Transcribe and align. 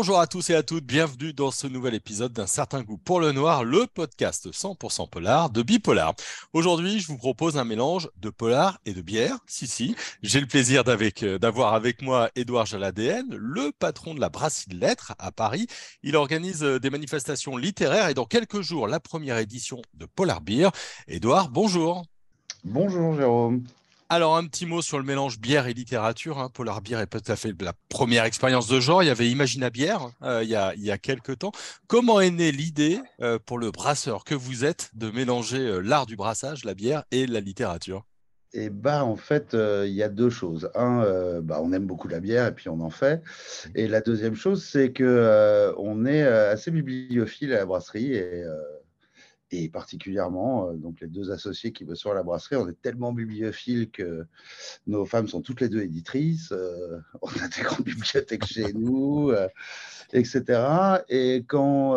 Bonjour 0.00 0.18
à 0.18 0.26
tous 0.26 0.48
et 0.48 0.54
à 0.54 0.62
toutes, 0.62 0.86
bienvenue 0.86 1.34
dans 1.34 1.50
ce 1.50 1.66
nouvel 1.66 1.92
épisode 1.92 2.32
d'un 2.32 2.46
certain 2.46 2.80
goût 2.80 2.96
pour 2.96 3.20
le 3.20 3.32
noir, 3.32 3.64
le 3.64 3.86
podcast 3.86 4.50
100% 4.50 5.10
polar 5.10 5.50
de 5.50 5.60
Bipolar. 5.60 6.14
Aujourd'hui, 6.54 7.00
je 7.00 7.08
vous 7.08 7.18
propose 7.18 7.58
un 7.58 7.64
mélange 7.64 8.08
de 8.16 8.30
polar 8.30 8.80
et 8.86 8.94
de 8.94 9.02
bière. 9.02 9.36
Si, 9.46 9.66
si, 9.66 9.94
j'ai 10.22 10.40
le 10.40 10.46
plaisir 10.46 10.84
euh, 10.86 11.38
d'avoir 11.38 11.74
avec 11.74 12.00
moi 12.00 12.30
Édouard 12.34 12.64
Jaladén, 12.64 13.26
le 13.28 13.72
patron 13.78 14.14
de 14.14 14.20
la 14.20 14.30
Brasserie 14.30 14.70
de 14.70 14.80
Lettres 14.80 15.12
à 15.18 15.32
Paris. 15.32 15.66
Il 16.02 16.16
organise 16.16 16.62
euh, 16.62 16.80
des 16.80 16.88
manifestations 16.88 17.58
littéraires 17.58 18.08
et 18.08 18.14
dans 18.14 18.24
quelques 18.24 18.62
jours, 18.62 18.88
la 18.88 19.00
première 19.00 19.36
édition 19.36 19.82
de 19.92 20.06
Polar 20.06 20.40
Beer. 20.40 20.70
Édouard, 21.08 21.50
bonjour. 21.50 22.06
Bonjour 22.64 23.16
Jérôme. 23.16 23.64
Alors, 24.12 24.36
un 24.36 24.44
petit 24.44 24.66
mot 24.66 24.82
sur 24.82 24.98
le 24.98 25.04
mélange 25.04 25.38
bière 25.38 25.68
et 25.68 25.72
littérature. 25.72 26.40
Hein. 26.40 26.48
Polar 26.52 26.82
Beer 26.82 26.98
est 26.98 27.06
peut-être 27.06 27.36
fait 27.36 27.54
la 27.62 27.74
première 27.88 28.24
expérience 28.24 28.66
de 28.66 28.80
genre. 28.80 29.04
Il 29.04 29.06
y 29.06 29.10
avait 29.10 29.30
Imagina 29.30 29.70
Bière 29.70 30.10
euh, 30.24 30.42
il, 30.42 30.50
y 30.50 30.56
a, 30.56 30.74
il 30.74 30.98
quelques 30.98 31.38
temps. 31.38 31.52
Comment 31.86 32.20
est 32.20 32.32
née 32.32 32.50
l'idée 32.50 32.98
euh, 33.20 33.38
pour 33.38 33.56
le 33.56 33.70
brasseur 33.70 34.24
que 34.24 34.34
vous 34.34 34.64
êtes 34.64 34.90
de 34.94 35.12
mélanger 35.12 35.60
euh, 35.60 35.78
l'art 35.78 36.06
du 36.06 36.16
brassage, 36.16 36.64
la 36.64 36.74
bière 36.74 37.04
et 37.12 37.28
la 37.28 37.38
littérature? 37.38 38.04
Eh 38.52 38.68
bah, 38.68 39.04
en 39.04 39.14
fait, 39.14 39.54
il 39.54 39.92
y 39.92 40.02
a 40.02 40.08
deux 40.08 40.28
choses. 40.28 40.72
Un, 40.74 41.40
bah, 41.40 41.60
on 41.62 41.72
aime 41.72 41.86
beaucoup 41.86 42.08
la 42.08 42.18
bière 42.18 42.48
et 42.48 42.52
puis 42.52 42.68
on 42.68 42.80
en 42.80 42.90
fait. 42.90 43.22
Et 43.76 43.86
la 43.86 44.00
deuxième 44.00 44.34
chose, 44.34 44.64
c'est 44.64 44.90
que 44.90 45.72
on 45.78 46.04
est 46.04 46.22
assez 46.24 46.72
bibliophile 46.72 47.52
à 47.52 47.58
la 47.58 47.66
brasserie 47.66 48.14
et 48.14 48.44
et 49.50 49.68
particulièrement 49.68 50.68
euh, 50.68 50.74
donc 50.74 51.00
les 51.00 51.08
deux 51.08 51.30
associés 51.30 51.72
qui 51.72 51.84
bossent 51.84 51.98
sur 51.98 52.14
la 52.14 52.22
brasserie, 52.22 52.56
on 52.56 52.68
est 52.68 52.80
tellement 52.80 53.12
bibliophiles 53.12 53.90
que 53.90 54.26
nos 54.86 55.04
femmes 55.04 55.28
sont 55.28 55.42
toutes 55.42 55.60
les 55.60 55.68
deux 55.68 55.82
éditrices, 55.82 56.52
euh, 56.52 57.00
on 57.22 57.28
a 57.28 57.48
des 57.48 57.62
grandes 57.62 57.84
bibliothèques 57.84 58.46
chez 58.46 58.72
nous, 58.72 59.30
euh, 59.30 59.48
etc. 60.12 61.02
Et 61.08 61.44
quand, 61.46 61.94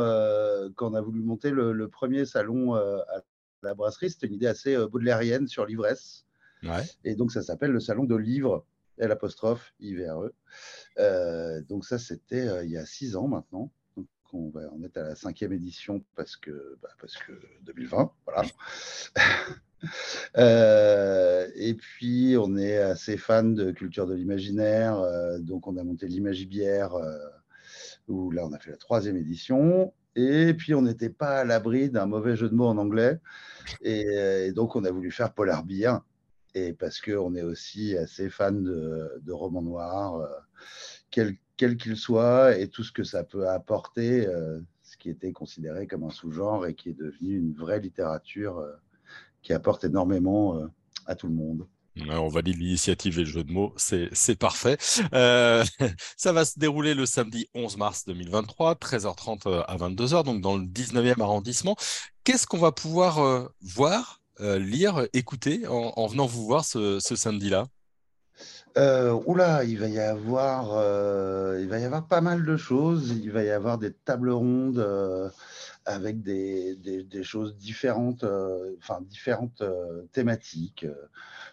quand, 0.75 0.91
on 0.91 0.93
a 0.93 1.01
voulu 1.01 1.21
monter 1.21 1.51
le, 1.51 1.87
premier 1.87 2.25
salon 2.25 2.75
à 2.75 3.23
la 3.61 3.73
brasserie, 3.73 4.09
c'était 4.09 4.27
une 4.27 4.33
idée 4.33 4.47
assez 4.47 4.75
baudelairienne 4.87 5.47
sur 5.47 5.65
l'ivresse. 5.65 6.25
Et 7.03 7.15
donc 7.15 7.31
ça 7.31 7.41
s'appelle 7.41 7.71
le 7.71 7.79
salon 7.79 8.03
de 8.05 8.15
livres, 8.15 8.65
L 8.97 9.11
apostrophe 9.11 9.73
IVRE. 9.79 10.29
donc 11.67 11.85
ça 11.85 11.97
c'était 11.97 12.65
il 12.65 12.71
y 12.71 12.77
a 12.77 12.85
six 12.85 13.15
ans 13.15 13.27
maintenant 13.27 13.71
on 14.33 14.49
va 14.49 14.61
en 14.71 14.83
être 14.83 14.97
à 14.97 15.03
la 15.03 15.15
cinquième 15.15 15.53
édition 15.53 16.03
parce 16.15 16.35
que, 16.35 16.77
bah, 16.81 16.89
parce 16.99 17.15
que 17.17 17.33
2020, 17.63 18.11
voilà. 18.25 18.43
Euh, 20.37 21.49
et 21.55 21.73
puis, 21.73 22.35
on 22.39 22.55
est 22.55 22.77
assez 22.77 23.17
fan 23.17 23.53
de 23.53 23.71
culture 23.71 24.07
de 24.07 24.13
l'imaginaire, 24.13 24.97
euh, 24.97 25.39
donc 25.39 25.67
on 25.67 25.75
a 25.75 25.83
monté 25.83 26.07
l'Imagibière, 26.07 26.95
euh, 26.95 27.17
où 28.07 28.31
là, 28.31 28.45
on 28.45 28.53
a 28.53 28.59
fait 28.59 28.71
la 28.71 28.77
troisième 28.77 29.17
édition. 29.17 29.93
Et 30.15 30.53
puis, 30.53 30.73
on 30.73 30.83
n'était 30.83 31.09
pas 31.09 31.39
à 31.39 31.43
l'abri 31.43 31.89
d'un 31.89 32.05
mauvais 32.05 32.37
jeu 32.37 32.49
de 32.49 32.55
mots 32.55 32.67
en 32.67 32.77
anglais. 32.77 33.19
Et, 33.81 34.53
donc, 34.53 34.77
on 34.77 34.85
a 34.85 34.91
voulu 34.91 35.11
faire 35.11 35.33
Polar 35.33 35.65
Beer. 35.65 35.97
Et 36.55 36.71
parce 36.71 37.01
qu'on 37.01 37.35
est 37.35 37.41
aussi 37.41 37.97
assez 37.97 38.29
fan 38.29 38.63
de, 38.63 39.31
romans 39.31 39.63
noirs, 39.63 40.25
quel 41.57 41.77
qu'il 41.77 41.97
soit, 41.97 42.57
et 42.57 42.67
tout 42.67 42.83
ce 42.83 42.91
que 42.91 43.03
ça 43.03 43.23
peut 43.23 43.47
apporter, 43.47 44.27
euh, 44.27 44.59
ce 44.83 44.97
qui 44.97 45.09
était 45.09 45.31
considéré 45.31 45.87
comme 45.87 46.03
un 46.03 46.09
sous-genre 46.09 46.65
et 46.65 46.73
qui 46.73 46.89
est 46.89 46.97
devenu 46.97 47.37
une 47.37 47.53
vraie 47.53 47.79
littérature 47.79 48.57
euh, 48.57 48.73
qui 49.41 49.53
apporte 49.53 49.83
énormément 49.83 50.57
euh, 50.57 50.67
à 51.05 51.15
tout 51.15 51.27
le 51.27 51.33
monde. 51.33 51.67
On 52.09 52.27
valide 52.27 52.57
l'initiative 52.57 53.19
et 53.19 53.23
le 53.23 53.29
jeu 53.29 53.43
de 53.43 53.51
mots, 53.51 53.71
c'est 53.77 54.35
parfait. 54.35 54.77
ça 54.79 56.33
va 56.33 56.43
se 56.43 56.57
dérouler 56.57 56.95
le 56.95 57.05
samedi 57.05 57.47
11 57.53 57.77
mars 57.77 58.05
2023, 58.05 58.73
13h30 58.75 59.63
à 59.67 59.77
22h, 59.77 60.23
donc 60.23 60.41
dans 60.41 60.57
le 60.57 60.63
19e 60.63 61.21
arrondissement. 61.21 61.75
Qu'est-ce 62.23 62.47
qu'on 62.47 62.57
va 62.57 62.71
pouvoir 62.71 63.47
voir, 63.61 64.23
lire, 64.39 65.05
écouter 65.13 65.67
en, 65.67 66.07
venant 66.07 66.25
vous 66.25 66.47
voir 66.47 66.65
ce 66.65 66.99
samedi-là? 66.99 67.67
Euh, 68.75 69.13
oula, 69.25 69.63
il 69.63 69.77
va 69.77 69.87
y 69.87 69.99
avoir, 69.99 70.71
euh, 70.73 71.59
il 71.61 71.67
va 71.69 71.79
y 71.79 71.83
avoir 71.83 72.07
pas 72.07 72.21
mal 72.21 72.43
de 72.43 72.57
choses. 72.57 73.11
Il 73.11 73.31
va 73.31 73.43
y 73.43 73.49
avoir 73.49 73.77
des 73.77 73.93
tables 73.93 74.31
rondes 74.31 74.79
euh, 74.79 75.29
avec 75.85 76.23
des, 76.23 76.75
choses 77.23 77.55
différentes, 77.57 78.25
enfin 78.79 79.01
différentes 79.01 79.63
thématiques 80.11 80.85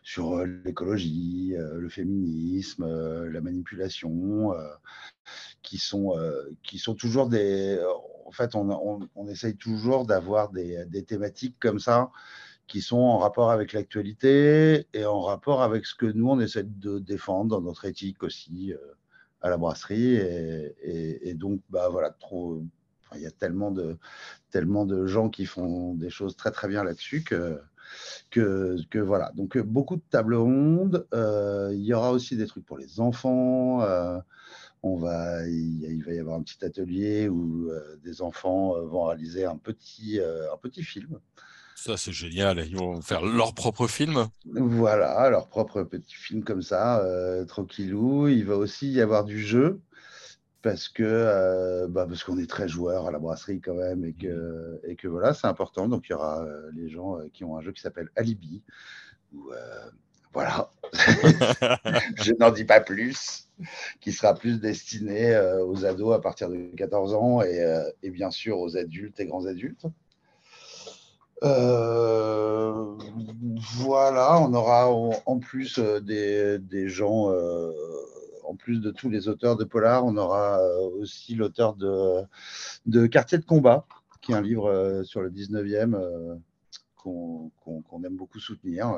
sur 0.02 0.44
l'écologie, 0.46 1.54
le 1.56 1.88
féminisme, 1.88 2.86
la 3.28 3.40
manipulation, 3.40 4.54
qui 5.62 5.78
sont 5.78 6.14
toujours 6.96 7.28
des. 7.28 7.78
En 8.24 8.32
fait, 8.32 8.54
on, 8.54 9.28
essaye 9.28 9.56
toujours 9.56 10.06
d'avoir 10.06 10.50
des 10.50 11.04
thématiques 11.06 11.56
comme 11.58 11.80
ça 11.80 12.10
qui 12.70 12.82
sont 12.82 12.98
en 12.98 13.18
rapport 13.18 13.50
avec 13.50 13.72
l'actualité 13.72 14.86
et 14.94 15.04
en 15.04 15.22
rapport 15.22 15.60
avec 15.62 15.86
ce 15.86 15.94
que 15.96 16.06
nous, 16.06 16.28
on 16.30 16.38
essaie 16.38 16.62
de 16.62 17.00
défendre 17.00 17.50
dans 17.56 17.60
notre 17.60 17.84
éthique 17.84 18.22
aussi 18.22 18.72
euh, 18.72 18.76
à 19.42 19.50
la 19.50 19.56
brasserie. 19.56 20.14
Et, 20.14 21.34
donc, 21.34 21.60
bah, 21.68 21.88
voilà, 21.88 22.10
trop, 22.10 22.62
il 23.16 23.22
y 23.22 23.26
a 23.26 23.32
tellement 23.32 23.72
de, 23.72 23.98
tellement 24.50 24.86
de 24.86 25.04
gens 25.06 25.30
qui 25.30 25.46
font 25.46 25.94
des 25.94 26.10
choses 26.10 26.36
très, 26.36 26.52
très 26.52 26.68
bien 26.68 26.84
là-dessus 26.84 27.24
que, 27.24 27.60
que, 28.30 28.98
voilà. 28.98 29.32
Donc, 29.34 29.58
beaucoup 29.58 29.96
de 29.96 30.04
tables 30.08 30.36
rondes. 30.36 31.08
Euh, 31.12 31.70
il 31.74 31.84
y 31.84 31.92
aura 31.92 32.12
aussi 32.12 32.36
des 32.36 32.46
trucs 32.46 32.64
pour 32.64 32.78
les 32.78 33.00
enfants. 33.00 33.82
Euh, 33.82 34.20
on 34.84 34.96
va, 34.96 35.44
il, 35.48 36.04
va 36.06 36.12
y 36.12 36.20
avoir 36.20 36.38
un 36.38 36.42
petit 36.42 36.64
atelier 36.64 37.28
où 37.28 37.68
des 38.04 38.22
enfants 38.22 38.80
vont 38.86 39.06
réaliser 39.06 39.44
un 39.44 39.56
petit, 39.56 40.20
un 40.20 40.56
petit 40.56 40.84
film 40.84 41.18
ça, 41.80 41.96
c'est 41.96 42.12
génial. 42.12 42.62
Ils 42.66 42.76
vont 42.76 43.00
faire 43.00 43.24
leur 43.24 43.54
propre 43.54 43.86
film. 43.86 44.28
Voilà, 44.44 45.30
leur 45.30 45.48
propre 45.48 45.82
petit 45.82 46.14
film 46.14 46.44
comme 46.44 46.60
ça, 46.60 47.02
euh, 47.02 47.46
tranquillou. 47.46 48.28
Il 48.28 48.44
va 48.44 48.56
aussi 48.58 48.90
y 48.90 49.00
avoir 49.00 49.24
du 49.24 49.38
jeu 49.38 49.80
parce 50.60 50.90
que 50.90 51.02
euh, 51.02 51.88
bah, 51.88 52.04
parce 52.06 52.22
qu'on 52.22 52.36
est 52.36 52.50
très 52.50 52.68
joueurs 52.68 53.06
à 53.06 53.10
la 53.10 53.18
brasserie 53.18 53.62
quand 53.62 53.76
même 53.76 54.04
et 54.04 54.12
que, 54.12 54.78
et 54.86 54.94
que 54.94 55.08
voilà, 55.08 55.32
c'est 55.32 55.46
important. 55.46 55.88
Donc 55.88 56.08
il 56.08 56.12
y 56.12 56.14
aura 56.14 56.42
euh, 56.42 56.70
les 56.74 56.90
gens 56.90 57.16
qui 57.32 57.44
ont 57.44 57.56
un 57.56 57.62
jeu 57.62 57.72
qui 57.72 57.80
s'appelle 57.80 58.10
Alibi. 58.14 58.62
voilà, 60.34 60.70
je 60.92 62.38
n'en 62.38 62.50
dis 62.50 62.66
pas 62.66 62.82
plus, 62.82 63.48
qui 64.02 64.12
sera 64.12 64.34
plus 64.34 64.60
destiné 64.60 65.34
aux 65.66 65.86
ados 65.86 66.14
à 66.14 66.20
partir 66.20 66.50
de 66.50 66.70
14 66.76 67.14
ans 67.14 67.40
et, 67.40 67.64
et 68.02 68.10
bien 68.10 68.30
sûr 68.30 68.58
aux 68.58 68.76
adultes 68.76 69.18
et 69.18 69.24
grands 69.24 69.46
adultes. 69.46 69.86
Euh, 71.42 72.96
voilà, 73.78 74.40
on 74.40 74.52
aura 74.52 74.90
en, 74.90 75.38
plus 75.38 75.78
euh, 75.78 76.00
des, 76.00 76.88
gens, 76.88 77.30
euh, 77.30 77.72
en 78.44 78.54
plus 78.56 78.80
de 78.80 78.90
tous 78.90 79.08
les 79.08 79.28
auteurs 79.28 79.56
de 79.56 79.64
Polar, 79.64 80.04
on 80.04 80.16
aura 80.16 80.60
aussi 80.98 81.34
l'auteur 81.34 81.74
de, 81.74 83.06
Quartier 83.06 83.38
de 83.38 83.44
combat, 83.44 83.86
qui 84.20 84.32
est 84.32 84.34
un 84.34 84.42
livre 84.42 85.02
sur 85.04 85.22
le 85.22 85.30
19e 85.30 86.38
qu'on 86.96 88.02
aime 88.04 88.16
beaucoup 88.16 88.40
soutenir 88.40 88.88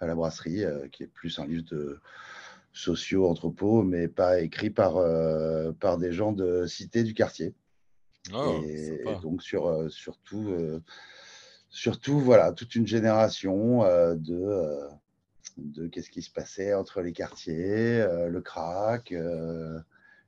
à 0.00 0.06
la 0.06 0.14
brasserie, 0.16 0.64
qui 0.90 1.04
est 1.04 1.08
plus 1.08 1.38
un 1.38 1.46
livre 1.46 1.64
de 1.70 2.00
sociaux, 2.72 3.28
anthropos, 3.28 3.84
mais 3.84 4.08
pas 4.08 4.40
écrit 4.40 4.70
par 4.70 4.98
des 5.98 6.12
gens 6.12 6.32
de 6.32 6.66
cité 6.66 7.04
du 7.04 7.14
quartier. 7.14 7.54
Oh, 8.32 8.62
et, 8.64 9.04
donc 9.22 9.42
sur 9.42 9.66
euh, 9.66 9.88
surtout, 9.90 10.48
euh, 10.48 10.82
surtout 11.68 12.18
voilà 12.18 12.52
toute 12.52 12.74
une 12.74 12.86
génération 12.86 13.84
euh, 13.84 14.14
de 14.14 14.88
de 15.58 15.86
qu'est-ce 15.88 16.10
qui 16.10 16.22
se 16.22 16.30
passait 16.30 16.74
entre 16.74 17.00
les 17.00 17.12
quartiers, 17.12 18.04
le 18.28 18.40
crack, 18.40 19.14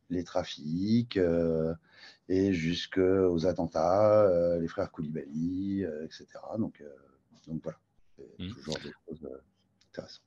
les 0.09 0.23
trafics 0.23 1.19
et 2.29 2.53
jusqu'aux 2.53 3.45
attentats, 3.45 4.59
les 4.61 4.69
frères 4.69 4.93
Koulibaly, 4.93 5.83
etc. 6.05 6.27
Donc, 6.61 6.81
donc 7.49 7.61
voilà, 7.61 7.79
mmh. 8.39 8.51
toujours 8.51 8.79
des 8.79 8.93
choses 9.09 9.29
intéressantes. 9.91 10.23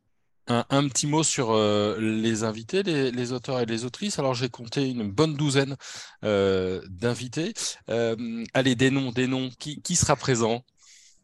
Un, 0.52 0.88
petit 0.88 1.06
mot 1.06 1.22
sur 1.22 1.52
euh, 1.52 1.96
les 2.00 2.44
invités, 2.44 2.82
les, 2.82 3.32
auteurs 3.34 3.60
et 3.60 3.68
les 3.68 3.86
autrices. 3.86 4.18
Alors, 4.18 4.34
j'ai 4.34 4.50
compté 4.50 4.90
une 4.90 5.12
bonne 5.12 5.36
douzaine 5.36 5.76
euh, 6.24 6.82
d'invités. 6.90 7.54
Euh, 7.90 8.44
allez, 8.56 8.74
des 8.74 8.90
noms, 8.90 9.12
des 9.12 9.28
noms. 9.28 9.52
Qui, 9.60 9.96
sera 9.96 10.16
présent? 10.16 10.64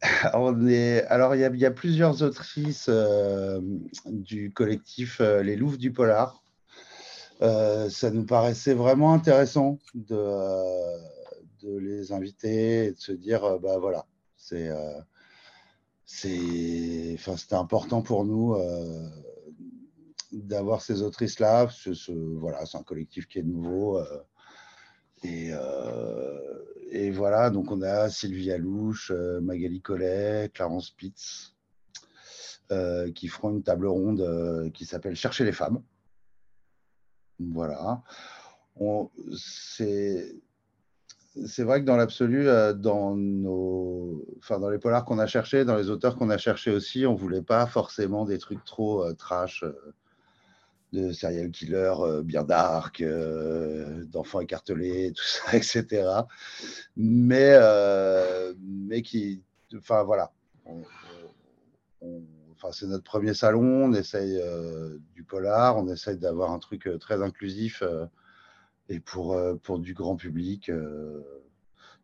Alors, 0.22 0.54
il 1.34 1.40
y, 1.40 1.66
a 1.66 1.70
plusieurs 1.72 2.22
autrices 2.22 2.88
du 4.06 4.52
collectif 4.52 5.18
Les 5.18 5.56
Louves 5.56 5.78
du 5.78 5.90
Polar. 5.90 6.44
ça 7.40 8.10
nous 8.12 8.26
paraissait 8.26 8.74
vraiment 8.74 9.12
intéressant 9.12 9.80
de, 9.94 11.66
de 11.66 11.78
les 11.78 12.12
inviter 12.12 12.84
et 12.84 12.92
de 12.92 13.00
se 13.00 13.10
dire, 13.10 13.58
bah 13.58 13.78
voilà, 13.80 14.06
c'est 14.36 14.70
c'est, 16.06 17.12
enfin, 17.14 17.36
c'était 17.36 17.56
important 17.56 18.00
pour 18.00 18.24
nous 18.24 18.54
euh, 18.54 19.08
d'avoir 20.32 20.80
ces 20.80 21.02
autrices-là. 21.02 21.68
Ce, 21.70 22.12
voilà, 22.38 22.64
c'est 22.64 22.78
un 22.78 22.82
collectif 22.82 23.26
qui 23.26 23.40
est 23.40 23.42
nouveau. 23.42 23.98
Euh, 23.98 24.22
Et, 25.24 25.50
et, 26.90 27.10
voilà, 27.10 27.50
donc 27.50 27.72
on 27.72 27.82
a 27.82 28.08
Sylvie 28.10 28.52
Alouche, 28.52 29.10
Magali 29.42 29.80
Collet, 29.80 30.50
Clarence 30.54 30.90
Pitts, 30.90 31.54
qui 33.14 33.26
feront 33.28 33.50
une 33.50 33.62
table 33.62 33.86
ronde 33.86 34.70
qui 34.72 34.84
s'appelle 34.84 35.16
Chercher 35.16 35.44
les 35.44 35.52
femmes. 35.52 35.82
Voilà. 37.40 38.02
C'est 39.36 40.36
c'est 41.44 41.64
vrai 41.64 41.80
que 41.80 41.86
dans 41.86 41.96
l'absolu, 41.96 42.48
euh, 42.48 42.72
dans, 42.72 43.16
enfin, 44.38 44.58
dans 44.58 44.70
les 44.70 44.78
polars 44.78 45.04
qu'on 45.04 45.18
a 45.18 45.26
cherchés, 45.26 45.64
dans 45.64 45.76
les 45.76 45.90
auteurs 45.90 46.16
qu'on 46.16 46.30
a 46.30 46.38
cherchés 46.38 46.70
aussi, 46.70 47.06
on 47.06 47.12
ne 47.12 47.18
voulait 47.18 47.42
pas 47.42 47.66
forcément 47.66 48.24
des 48.24 48.38
trucs 48.38 48.64
trop 48.64 49.04
euh, 49.04 49.12
trash, 49.12 49.62
euh, 49.62 49.72
de 50.92 51.12
serial 51.12 51.50
killer 51.50 51.92
bien 52.24 52.44
dark, 52.44 53.04
d'enfants 54.12 54.40
écartelés, 54.40 55.12
tout 55.16 55.24
ça, 55.24 55.56
etc. 55.56 56.08
Mais, 56.96 57.58
mais 58.62 59.02
qui. 59.02 59.42
Enfin, 59.76 60.04
voilà. 60.04 60.32
enfin, 62.52 62.70
c'est 62.72 62.86
notre 62.86 63.04
premier 63.04 63.34
salon, 63.34 63.86
on 63.86 63.92
essaye 63.92 64.40
du 65.12 65.24
polar, 65.24 65.76
on 65.76 65.88
essaye 65.88 66.16
d'avoir 66.18 66.52
un 66.52 66.60
truc 66.60 66.88
très 67.00 67.20
inclusif 67.20 67.82
et 68.88 69.00
pour, 69.00 69.32
euh, 69.34 69.56
pour 69.56 69.78
du 69.78 69.94
grand 69.94 70.16
public. 70.16 70.68
Euh, 70.68 71.22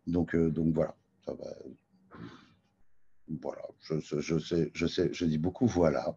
donc, 0.06 0.34
euh, 0.34 0.50
donc 0.50 0.74
voilà. 0.74 0.94
Voilà, 3.40 3.62
je 3.88 4.38
sais, 4.38 5.10
je 5.12 5.24
dis 5.24 5.38
beaucoup 5.38 5.66
voilà. 5.66 6.16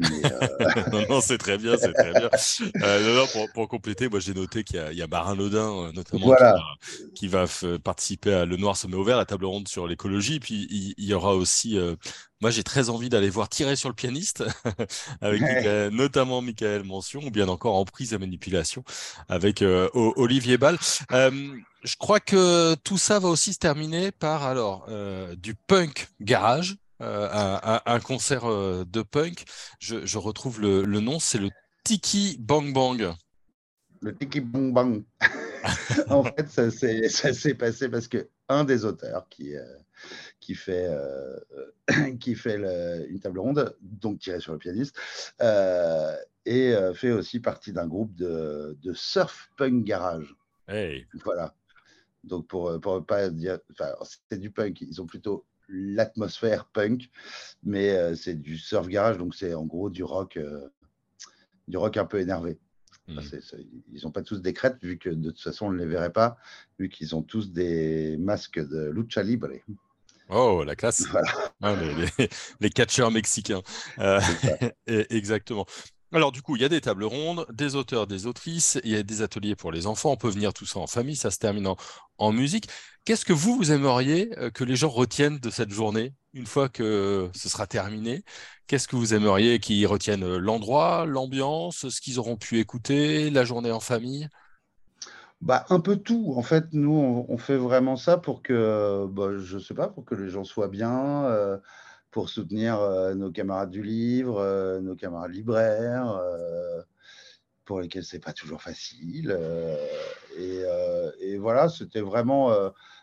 non, 0.92 1.04
non, 1.08 1.20
c'est 1.20 1.38
très 1.38 1.58
bien, 1.58 1.76
c'est 1.78 1.92
très 1.92 2.12
bien. 2.12 2.30
non, 3.14 3.26
pour, 3.32 3.52
pour, 3.52 3.68
compléter, 3.68 4.08
moi 4.08 4.20
j'ai 4.20 4.34
noté 4.34 4.64
qu'il 4.64 4.82
y, 4.92 4.96
y, 4.96 5.02
a 5.02 5.06
Marin 5.06 5.38
Audin, 5.38 5.92
notamment, 5.92 6.26
voilà. 6.26 6.56
qui, 7.14 7.28
va, 7.28 7.46
qui 7.46 7.66
va 7.66 7.78
participer 7.78 8.32
à 8.32 8.44
Le 8.44 8.56
Noir 8.56 8.76
se 8.76 8.86
met 8.86 8.96
ouvert, 8.96 9.16
la 9.16 9.26
table 9.26 9.44
ronde 9.44 9.68
sur 9.68 9.86
l'écologie. 9.86 10.40
Puis 10.40 10.66
il, 10.70 10.94
il, 10.96 11.04
y 11.04 11.14
aura 11.14 11.34
aussi 11.34 11.78
moi, 12.40 12.50
j'ai 12.50 12.62
très 12.62 12.88
envie 12.88 13.10
d'aller 13.10 13.28
voir 13.28 13.50
tirer 13.50 13.76
sur 13.76 13.90
le 13.90 13.94
pianiste, 13.94 14.44
avec 15.20 15.42
notamment 15.92 16.40
Michael 16.40 16.84
Mention, 16.84 17.20
ou 17.22 17.30
bien 17.30 17.48
encore 17.48 17.74
en 17.74 17.84
prise 17.84 18.14
à 18.14 18.18
manipulation 18.18 18.82
avec 19.28 19.60
euh, 19.60 19.88
Olivier 19.92 20.56
Ball. 20.56 20.78
Euh, 21.12 21.30
je 21.82 21.96
crois 21.96 22.20
que 22.20 22.74
tout 22.76 22.98
ça 22.98 23.18
va 23.18 23.28
aussi 23.28 23.52
se 23.52 23.58
terminer 23.58 24.10
par 24.10 24.44
alors 24.44 24.86
euh, 24.88 25.34
du 25.36 25.54
punk 25.54 26.08
garage, 26.20 26.76
un, 27.00 27.80
un, 27.84 28.00
concert 28.00 28.44
de 28.44 29.02
punk. 29.02 29.44
Je, 29.78 30.04
je 30.04 30.18
retrouve 30.18 30.60
le, 30.60 30.82
le 30.82 31.00
nom, 31.00 31.18
c'est 31.18 31.38
le 31.38 31.50
Tiki 31.84 32.36
Bang 32.38 32.72
Bang. 32.72 33.12
Le 34.00 34.14
Tiki 34.14 34.40
Bang 34.40 34.72
Bang. 34.72 35.02
en 36.08 36.24
fait, 36.24 36.48
ça 36.48 36.70
s'est 36.70 37.54
passé 37.54 37.88
parce 37.88 38.08
que 38.08 38.28
un 38.48 38.64
des 38.64 38.84
auteurs 38.84 39.28
qui 39.28 39.54
qui 40.40 40.54
fait, 40.54 40.86
euh, 40.88 41.38
qui 42.20 42.34
fait 42.34 42.56
une 43.08 43.20
table 43.20 43.38
ronde, 43.38 43.76
donc 43.80 44.18
tiré 44.18 44.40
sur 44.40 44.52
le 44.52 44.58
pianiste, 44.58 44.96
euh, 45.40 46.16
et 46.46 46.74
euh, 46.74 46.94
fait 46.94 47.12
aussi 47.12 47.40
partie 47.40 47.72
d'un 47.72 47.86
groupe 47.86 48.14
de, 48.14 48.76
de, 48.82 48.92
surf 48.92 49.50
punk 49.56 49.84
garage. 49.84 50.34
Voilà. 51.24 51.54
Donc 52.24 52.46
pour 52.46 52.78
pour 52.80 53.04
pas 53.04 53.30
dire, 53.30 53.58
c'est 54.30 54.38
du 54.38 54.50
punk. 54.50 54.80
Ils 54.82 55.00
ont 55.00 55.06
plutôt 55.06 55.46
l'atmosphère 55.70 56.66
punk, 56.66 57.10
mais 57.62 58.14
c'est 58.16 58.34
du 58.34 58.58
surf 58.58 58.88
garage, 58.88 59.18
donc 59.18 59.34
c'est 59.34 59.54
en 59.54 59.64
gros 59.64 59.90
du 59.90 60.02
rock, 60.02 60.38
du 61.68 61.76
rock 61.76 61.96
un 61.96 62.04
peu 62.04 62.20
énervé. 62.20 62.58
Mmh. 63.08 63.20
ils 63.92 64.04
n'ont 64.04 64.12
pas 64.12 64.22
tous 64.22 64.40
des 64.40 64.52
crêtes, 64.52 64.76
vu 64.82 64.98
que 64.98 65.10
de 65.10 65.30
toute 65.30 65.40
façon 65.40 65.66
on 65.66 65.72
ne 65.72 65.78
les 65.78 65.86
verrait 65.86 66.12
pas, 66.12 66.36
vu 66.78 66.88
qu'ils 66.88 67.16
ont 67.16 67.22
tous 67.22 67.50
des 67.50 68.16
masques 68.18 68.60
de 68.60 68.88
lucha 68.90 69.22
libre. 69.22 69.48
Oh, 70.28 70.62
la 70.64 70.76
classe. 70.76 71.04
Ah, 71.60 71.74
les, 72.60 72.70
catcheurs 72.70 73.10
mexicains. 73.10 73.62
Euh, 73.98 74.20
exactement. 74.86 75.66
Alors 76.12 76.32
du 76.32 76.42
coup, 76.42 76.56
il 76.56 76.62
y 76.62 76.64
a 76.64 76.68
des 76.68 76.80
tables 76.80 77.04
rondes, 77.04 77.46
des 77.52 77.76
auteurs, 77.76 78.08
des 78.08 78.26
autrices, 78.26 78.80
il 78.82 78.90
y 78.90 78.96
a 78.96 79.02
des 79.04 79.22
ateliers 79.22 79.54
pour 79.54 79.70
les 79.70 79.86
enfants, 79.86 80.10
on 80.10 80.16
peut 80.16 80.28
venir 80.28 80.52
tout 80.52 80.66
ça 80.66 80.80
en 80.80 80.88
famille, 80.88 81.14
ça 81.14 81.30
se 81.30 81.38
termine 81.38 81.72
en, 82.18 82.32
musique. 82.32 82.68
Qu'est-ce 83.04 83.24
que 83.24 83.32
vous, 83.32 83.56
vous 83.56 83.70
aimeriez 83.70 84.36
euh, 84.38 84.50
que 84.50 84.64
les 84.64 84.74
gens 84.74 84.88
retiennent 84.88 85.38
de 85.38 85.50
cette 85.50 85.70
journée 85.70 86.14
une 86.34 86.46
fois 86.46 86.68
que 86.68 87.30
ce 87.34 87.48
sera 87.48 87.66
terminé? 87.68 88.24
Qu'est-ce 88.66 88.88
que 88.88 88.96
vous 88.96 89.14
aimeriez 89.14 89.60
qu'ils 89.60 89.86
retiennent 89.86 90.24
euh, 90.24 90.38
l'endroit, 90.38 91.06
l'ambiance, 91.06 91.88
ce 91.88 92.00
qu'ils 92.00 92.18
auront 92.18 92.36
pu 92.36 92.58
écouter, 92.58 93.30
la 93.30 93.44
journée 93.44 93.70
en 93.70 93.80
famille? 93.80 94.28
Bah, 95.40 95.64
un 95.70 95.80
peu 95.80 95.96
tout. 95.96 96.34
En 96.36 96.42
fait, 96.42 96.66
nous, 96.72 97.24
on, 97.28 97.38
fait 97.38 97.56
vraiment 97.56 97.96
ça 97.96 98.18
pour 98.18 98.42
que, 98.42 99.06
bah, 99.08 99.38
je 99.38 99.58
sais 99.58 99.74
pas, 99.74 99.88
pour 99.88 100.04
que 100.04 100.14
les 100.14 100.28
gens 100.28 100.44
soient 100.44 100.68
bien, 100.68 101.24
euh, 101.24 101.56
pour 102.10 102.28
soutenir 102.28 102.80
euh, 102.80 103.14
nos 103.14 103.30
camarades 103.30 103.70
du 103.70 103.82
livre, 103.82 104.38
euh, 104.38 104.80
nos 104.80 104.96
camarades 104.96 105.32
libraires, 105.32 106.20
pour 107.64 107.80
lesquels 107.80 108.04
c'est 108.04 108.18
pas 108.24 108.32
toujours 108.32 108.62
facile. 108.62 109.38
Et, 110.38 111.38
voilà, 111.38 111.68
c'était 111.68 112.00
vraiment. 112.00 112.48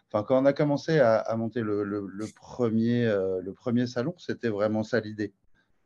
Enfin, 0.10 0.24
quand 0.24 0.42
on 0.42 0.46
a 0.46 0.54
commencé 0.54 1.00
à, 1.00 1.36
monter 1.38 1.62
le, 1.62 1.84
le, 1.84 2.28
premier, 2.36 3.06
le 3.06 3.52
premier 3.54 3.88
salon, 3.88 4.14
c'était 4.18 4.50
vraiment 4.50 4.84
ça 4.84 5.00
l'idée. 5.00 5.34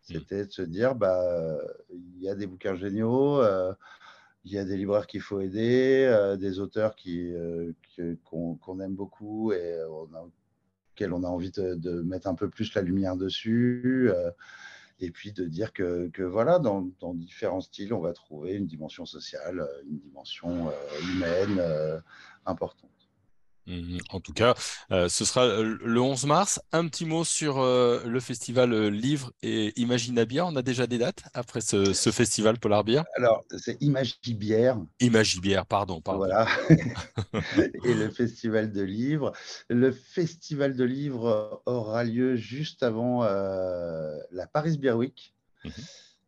Mmh. 0.10 0.14
C'était 0.14 0.46
de 0.46 0.52
se 0.52 0.62
dire, 0.64 0.96
bah, 0.96 1.58
il 1.92 2.22
y 2.22 2.30
a 2.30 2.36
des 2.36 2.48
bouquins 2.48 2.76
géniaux 2.76 3.42
il 4.44 4.52
y 4.52 4.58
a 4.58 4.66
des 4.66 4.78
libraires 4.78 5.08
qu'il 5.08 5.22
faut 5.22 5.40
aider, 5.40 6.06
euh, 6.10 6.36
des 6.36 6.60
auteurs 6.60 6.96
qui, 6.96 7.32
euh, 7.34 7.74
qu'on, 8.24 8.80
aime 8.80 8.96
beaucoup 8.96 9.52
et 9.54 9.80
on 9.90 10.14
a, 10.16 10.28
on 11.10 11.24
a 11.24 11.28
envie 11.28 11.52
de, 11.52 12.02
mettre 12.02 12.28
un 12.28 12.36
peu 12.36 12.50
plus 12.50 12.74
la 12.76 12.82
lumière 12.82 13.16
dessus. 13.18 14.10
Euh, 14.14 14.32
et 15.04 15.10
puis 15.10 15.32
de 15.32 15.46
dire 15.46 15.74
que, 15.74 16.12
voilà, 16.22 16.60
dans, 16.60 16.88
dans, 17.00 17.16
différents 17.16 17.62
styles, 17.62 17.92
on 17.92 18.02
va 18.02 18.14
trouver 18.14 18.54
une 18.54 18.68
dimension 18.68 19.06
sociale, 19.06 19.68
une 19.90 19.98
dimension 19.98 20.72
humaine 21.16 21.60
importante. 22.46 23.01
Mmh 23.72 24.00
en 24.10 24.20
tout 24.20 24.34
cas, 24.34 24.54
euh, 24.92 25.08
ce 25.08 25.24
sera 25.24 25.46
euh, 25.46 25.78
le 25.82 26.02
11 26.02 26.26
mars. 26.26 26.62
Un 26.74 26.88
petit 26.88 27.06
mot 27.06 27.24
sur 27.24 27.60
euh, 27.60 28.02
le 28.06 28.20
festival 28.20 28.88
Livre 28.88 29.32
et 29.42 29.80
Imaginabia. 29.80 30.46
On 30.46 30.56
a 30.56 30.62
déjà 30.62 30.88
des 30.88 30.98
dates 30.98 31.24
après 31.34 31.62
ce, 31.62 31.94
festival 32.12 32.60
Polar 32.60 32.84
Bière 32.84 33.06
Alors, 33.16 33.46
c'est 33.58 33.82
Imagibière. 33.82 34.78
Imagibière, 35.00 35.66
pardon, 35.66 36.02
pardon. 36.02 36.20
Voilà. 36.20 36.48
et 37.86 37.94
le 37.94 38.10
festival 38.10 38.72
de 38.72 38.82
livres. 38.82 39.32
Le 39.70 39.92
festival 39.92 40.76
de 40.76 40.84
livres 40.84 41.62
aura 41.66 42.04
lieu 42.04 42.36
juste 42.36 42.84
avant 42.84 43.24
la 43.24 44.48
Paris 44.52 44.78
Beer 44.78 44.94
Week. 44.94 45.34
Mmh 45.64 45.70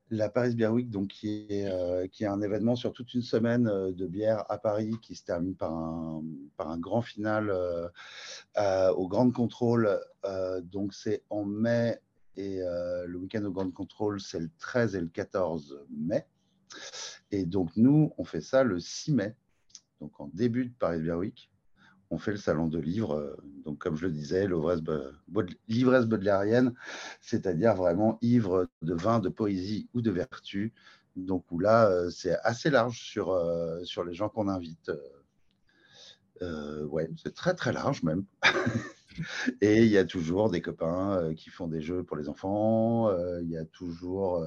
la 0.10 0.30
Paris 0.30 0.56
Beer 0.56 0.68
Week, 0.68 0.90
donc, 0.90 1.08
qui, 1.10 1.46
est, 1.50 1.68
euh, 1.68 2.08
qui 2.08 2.24
est 2.24 2.28
un 2.28 2.42
événement 2.42 2.76
sur 2.76 2.94
toute 2.94 3.14
une 3.14 3.22
semaine 3.22 3.68
euh, 3.68 3.92
de 3.92 4.06
bière 4.06 4.46
à 4.50 4.58
Paris 4.58 4.98
qui 5.02 5.16
se 5.16 5.24
termine 5.24 5.56
par 5.56 5.74
un, 5.74 6.24
par 6.58 6.70
un 6.70 6.78
grand 6.78 7.02
final 7.02 7.50
euh, 7.50 8.92
au 8.94 9.08
Grand 9.08 9.32
Contrôle. 9.32 10.00
donc, 10.64 10.94
c'est 10.94 11.24
en 11.30 11.46
mai 11.46 12.00
et 12.36 12.60
le 12.60 13.16
week-end 13.18 13.44
au 13.46 13.52
Grand 13.52 13.70
Contrôle, 13.72 14.20
c'est 14.20 14.40
le 14.40 14.50
13 14.58 14.96
et 14.96 15.02
le 15.02 15.08
14 15.08 15.86
mai. 15.96 16.26
Et 17.32 17.46
donc, 17.46 17.70
nous, 17.76 18.12
on 18.18 18.24
fait 18.24 18.42
ça 18.42 18.64
le 18.64 18.80
6 18.80 19.14
mai, 19.14 19.36
donc 20.02 20.20
en 20.20 20.30
début 20.34 20.66
de 20.66 20.74
Paris 20.74 21.00
Beer 21.00 21.14
Week 21.14 21.53
on 22.14 22.20
fait 22.20 22.32
le 22.32 22.38
salon 22.38 22.68
de 22.68 22.80
livres. 22.80 23.16
Euh, 23.16 23.36
donc, 23.66 23.80
comme 23.80 23.96
je 23.96 24.06
le 24.06 24.12
disais, 24.12 24.48
l'ivresse 25.68 26.06
baudelairienne, 26.06 26.74
c'est-à-dire 27.22 27.76
vraiment 27.76 28.20
ivre 28.22 28.68
de 28.82 28.94
vin, 28.94 29.20
de 29.20 29.30
poésie 29.30 29.90
ou 29.94 30.02
de 30.02 30.12
vertu. 30.12 30.74
Donc, 31.16 31.46
où 31.52 31.60
là, 31.60 31.90
euh, 31.90 32.10
c'est 32.10 32.38
assez 32.44 32.70
large 32.70 33.00
sur, 33.00 33.32
euh, 33.32 33.84
sur 33.84 34.04
les 34.04 34.14
gens 34.14 34.30
qu'on 34.30 34.48
invite. 34.48 34.92
ouais, 36.42 37.10
c'est 37.16 37.34
très, 37.34 37.56
très 37.56 37.74
large 37.74 38.04
même. 38.04 38.26
Et 39.62 39.84
il 39.84 39.90
y 39.90 39.98
a 39.98 40.06
toujours 40.06 40.50
des 40.50 40.62
copains 40.62 41.34
qui 41.36 41.50
font 41.50 41.68
des 41.68 41.82
jeux 41.82 42.04
pour 42.04 42.18
les 42.18 42.30
enfants. 42.30 43.12
Il 43.40 43.50
y 43.50 43.58
a 43.58 43.64
toujours 43.66 44.44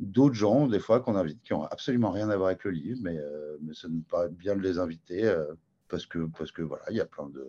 d'autres 0.00 0.34
gens, 0.34 0.66
des 0.66 0.80
fois, 0.80 1.00
qu'on 1.00 1.16
invite, 1.16 1.40
qui 1.42 1.52
n'ont 1.52 1.64
absolument 1.64 2.10
rien 2.10 2.30
à 2.30 2.36
voir 2.36 2.48
avec 2.48 2.64
le 2.64 2.70
livre, 2.70 3.00
mais, 3.02 3.18
mais 3.60 3.74
ça 3.74 3.88
nous 3.88 4.00
paraît 4.00 4.30
bien 4.30 4.56
de 4.56 4.62
les 4.62 4.78
inviter 4.78 5.30
parce 5.90 6.06
que, 6.06 6.28
parce 6.38 6.52
que 6.52 6.62
voilà, 6.62 6.84
il 6.90 6.96
y 6.96 7.00
a 7.00 7.06
plein 7.06 7.28
de, 7.28 7.46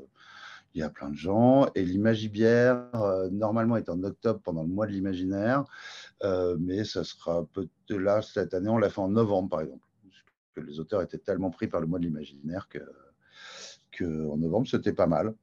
il 0.73 0.79
y 0.79 0.83
a 0.83 0.89
plein 0.89 1.09
de 1.09 1.15
gens. 1.15 1.69
Et 1.75 1.83
l'imagibière, 1.83 2.89
euh, 2.95 3.29
normalement, 3.29 3.77
est 3.77 3.89
en 3.89 4.03
octobre 4.03 4.41
pendant 4.43 4.63
le 4.63 4.69
mois 4.69 4.87
de 4.87 4.91
l'imaginaire, 4.91 5.63
euh, 6.23 6.57
mais 6.59 6.83
ça 6.83 7.03
sera 7.03 7.45
peut-être 7.53 7.71
là, 7.89 8.21
cette 8.21 8.53
année, 8.53 8.69
on 8.69 8.77
l'a 8.77 8.89
fait 8.89 9.01
en 9.01 9.09
novembre, 9.09 9.49
par 9.49 9.61
exemple, 9.61 9.85
que 10.55 10.61
les 10.61 10.79
auteurs 10.79 11.01
étaient 11.01 11.17
tellement 11.17 11.49
pris 11.49 11.67
par 11.67 11.81
le 11.81 11.87
mois 11.87 11.99
de 11.99 12.05
l'imaginaire 12.05 12.67
que, 12.69 12.79
que 13.91 14.29
en 14.29 14.37
novembre, 14.37 14.67
c'était 14.67 14.93
pas 14.93 15.07
mal. 15.07 15.33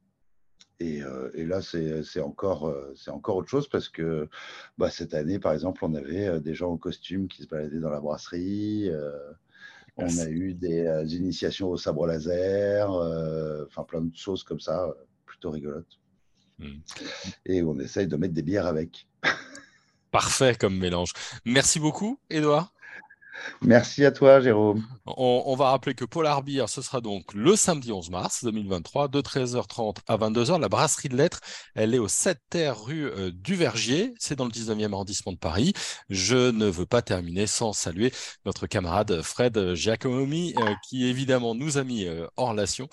Et, 0.81 1.03
euh, 1.03 1.31
et 1.35 1.45
là, 1.45 1.61
c'est 1.61 2.21
encore, 2.21 2.73
c'est 2.95 3.11
encore 3.11 3.37
autre 3.37 3.49
chose 3.49 3.69
parce 3.69 3.89
que 3.89 4.29
bah, 4.77 4.91
cette 4.91 5.13
année, 5.13 5.41
par 5.41 5.53
exemple, 5.53 5.85
on 5.85 5.93
avait 5.95 6.41
des 6.41 6.55
gens 6.55 6.71
en 6.71 6.77
costume 6.77 7.27
qui 7.27 7.43
se 7.43 7.49
baladaient 7.49 7.81
dans 7.81 7.91
la 7.91 8.01
brasserie. 8.01 8.89
On 9.99 10.19
a 10.19 10.29
eu 10.29 10.55
des 10.55 10.87
initiations 11.17 11.69
au 11.71 11.77
sabre 11.77 12.07
laser, 12.07 12.89
enfin 13.67 13.83
plein 13.83 14.03
de 14.03 14.17
choses 14.17 14.45
comme 14.45 14.61
ça, 14.61 14.89
plutôt 15.27 15.51
rigolotes. 15.51 15.99
Hmm. 16.59 16.79
Et 17.47 17.63
on 17.63 17.79
essaye 17.79 18.07
de 18.07 18.17
mettre 18.17 18.35
des 18.35 18.43
bières 18.43 18.67
avec. 18.67 19.09
Parfait 20.11 20.55
comme 20.59 20.79
mélange. 20.79 21.13
Merci 21.45 21.81
beaucoup, 21.81 22.19
Edouard. 22.31 22.73
Merci 23.63 24.05
à 24.05 24.11
toi, 24.11 24.41
Jérôme. 24.41 24.85
On, 25.17 25.57
va 25.57 25.71
rappeler 25.71 25.95
que 25.95 26.05
Polar 26.05 26.43
Beer, 26.43 26.69
ce 26.69 26.83
sera 26.83 27.01
donc 27.01 27.33
le 27.35 27.57
samedi 27.57 27.93
11 27.93 28.11
mars 28.11 28.45
2023, 28.45 29.09
de 29.09 29.21
13h30 29.21 29.97
à 30.07 30.17
22h. 30.17 30.61
La 30.61 30.69
brasserie 30.69 31.09
de 31.09 31.17
lettres, 31.17 31.41
elle 31.75 31.95
est 31.95 31.99
au 31.99 32.09
7 32.09 32.39
terre 32.51 32.81
rue 32.81 33.07
euh, 33.07 33.31
du 33.33 33.55
Vergier. 33.55 34.15
C'est 34.19 34.37
dans 34.37 34.45
le 34.45 34.51
19e 34.51 34.93
arrondissement 34.93 35.33
de 35.33 35.39
Paris. 35.39 35.73
Je 36.11 36.51
ne 36.51 36.67
veux 36.67 36.87
pas 36.87 37.03
terminer 37.03 37.47
sans 37.47 37.73
saluer 37.73 38.13
notre 38.45 38.67
camarade 38.67 39.23
Fred 39.23 39.75
Giacomi, 39.75 40.55
euh, 40.59 40.75
qui 40.89 41.07
évidemment 41.07 41.55
nous 41.55 41.79
a 41.79 41.85
mis 41.85 42.05
euh, 42.05 42.27
en 42.37 42.51
relation, 42.51 42.89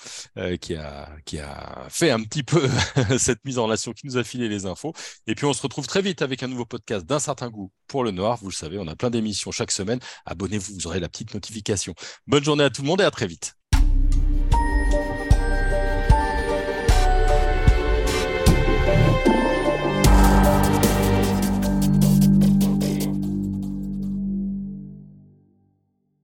qui, 0.62 0.75
a, 0.75 1.10
qui 1.25 1.40
a 1.40 1.86
fait 1.90 2.12
un 2.12 2.22
petit 2.24 2.44
peu 2.44 2.68
cette 3.18 3.44
mise 3.46 3.60
en 3.60 3.66
relation, 3.66 3.92
qui 3.92 4.08
nous 4.08 4.18
a 4.18 4.24
filé 4.24 4.48
les 4.48 4.66
infos. 4.66 4.94
Et 5.28 5.36
puis 5.36 5.46
on 5.46 5.54
se 5.54 5.62
retrouve 5.62 5.88
très 5.88 6.02
vite 6.02 6.22
avec 6.22 6.44
un 6.44 6.48
nouveau 6.48 6.66
podcast 6.66 7.06
d'un 7.06 7.20
certain 7.20 7.50
goût 7.50 7.72
pour 7.88 8.04
le 8.04 8.12
noir. 8.12 8.38
Vous 8.42 8.50
le 8.50 8.54
savez, 8.54 8.78
on 8.80 8.88
a 8.88 8.96
plein 8.96 9.10
d'émissions 9.10 9.52
chaque 9.52 9.72
semaine 9.72 10.00
abonnez-vous, 10.36 10.74
vous 10.74 10.88
aurez 10.88 11.00
la 11.00 11.10
petite 11.10 11.34
notification. 11.34 11.96
Bonne 12.27 12.44
journée 12.44 12.65
à 12.65 12.70
tout 12.70 12.82
le 12.82 12.88
monde 12.88 13.01
et 13.01 13.06
à 13.06 13.12
très 13.12 13.27
vite. 13.27 13.56